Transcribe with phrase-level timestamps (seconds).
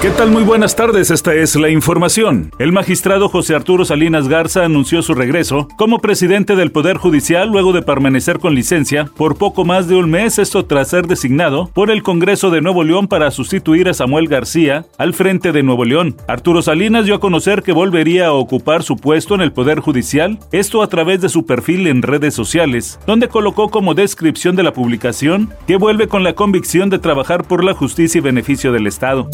[0.00, 0.30] ¿Qué tal?
[0.30, 2.52] Muy buenas tardes, esta es la información.
[2.60, 7.72] El magistrado José Arturo Salinas Garza anunció su regreso como presidente del Poder Judicial luego
[7.72, 11.90] de permanecer con licencia por poco más de un mes, esto tras ser designado por
[11.90, 16.14] el Congreso de Nuevo León para sustituir a Samuel García al frente de Nuevo León.
[16.28, 20.38] Arturo Salinas dio a conocer que volvería a ocupar su puesto en el Poder Judicial,
[20.52, 24.72] esto a través de su perfil en redes sociales, donde colocó como descripción de la
[24.72, 29.28] publicación que vuelve con la convicción de trabajar por la justicia y beneficio del Estado.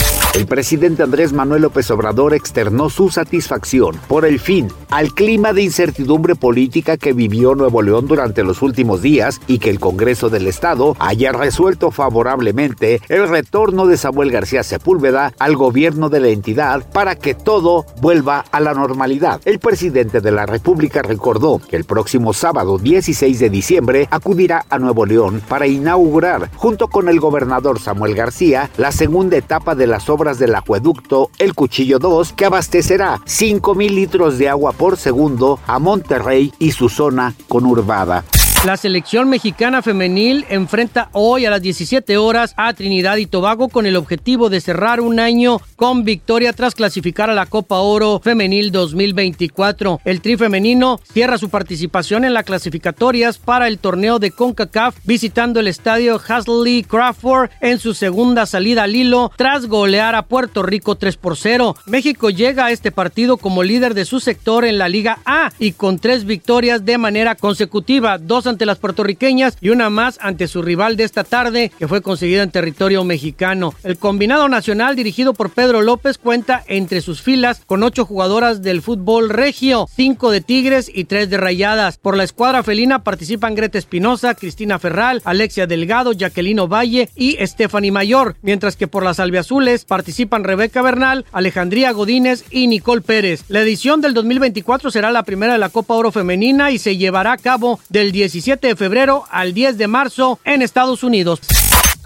[0.54, 6.36] Presidente Andrés Manuel López Obrador externó su satisfacción por el fin al clima de incertidumbre
[6.36, 10.94] política que vivió Nuevo León durante los últimos días y que el Congreso del Estado
[11.00, 17.16] haya resuelto favorablemente el retorno de Samuel García Sepúlveda al gobierno de la entidad para
[17.16, 19.40] que todo vuelva a la normalidad.
[19.46, 24.78] El presidente de la República recordó que el próximo sábado 16 de diciembre acudirá a
[24.78, 30.08] Nuevo León para inaugurar, junto con el gobernador Samuel García, la segunda etapa de las
[30.08, 35.58] obras del acueducto El Cuchillo 2 que abastecerá 5 mil litros de agua por segundo
[35.66, 38.24] a Monterrey y su zona conurbada.
[38.64, 43.84] La selección mexicana femenil enfrenta hoy a las 17 horas a Trinidad y Tobago con
[43.84, 48.72] el objetivo de cerrar un año con victoria tras clasificar a la Copa Oro Femenil
[48.72, 50.00] 2024.
[50.06, 55.60] El tri femenino cierra su participación en las clasificatorias para el torneo de CONCACAF visitando
[55.60, 60.94] el estadio Hasley Crawford en su segunda salida al hilo tras golear a Puerto Rico
[60.94, 61.76] 3 por 0.
[61.84, 65.72] México llega a este partido como líder de su sector en la Liga A y
[65.72, 70.62] con tres victorias de manera consecutiva, dos ante las puertorriqueñas y una más ante su
[70.62, 73.74] rival de esta tarde, que fue conseguida en territorio mexicano.
[73.82, 78.82] El combinado nacional dirigido por Pedro López cuenta entre sus filas con ocho jugadoras del
[78.82, 81.98] fútbol regio, cinco de Tigres y tres de Rayadas.
[81.98, 87.90] Por la escuadra felina participan Greta Espinosa, Cristina Ferral, Alexia Delgado, Jacqueline Valle y Stephanie
[87.90, 93.44] Mayor, mientras que por las albiazules participan Rebeca Bernal, Alejandría Godínez y Nicole Pérez.
[93.48, 97.32] La edición del 2024 será la primera de la Copa Oro Femenina y se llevará
[97.32, 98.12] a cabo del
[98.44, 101.40] 17 de febrero al 10 de marzo en Estados Unidos.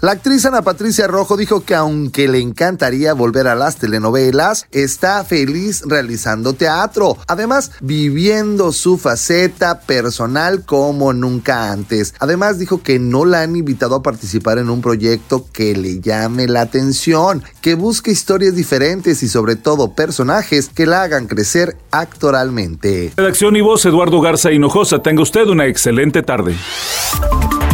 [0.01, 5.25] La actriz Ana Patricia Rojo dijo que aunque le encantaría volver a las telenovelas, está
[5.25, 12.13] feliz realizando teatro, además viviendo su faceta personal como nunca antes.
[12.19, 16.47] Además dijo que no la han invitado a participar en un proyecto que le llame
[16.47, 23.11] la atención, que busque historias diferentes y sobre todo personajes que la hagan crecer actoralmente.
[23.17, 26.55] Redacción y voz Eduardo Garza Hinojosa, tenga usted una excelente tarde.